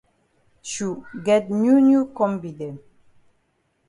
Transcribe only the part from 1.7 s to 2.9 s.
new kombi dem.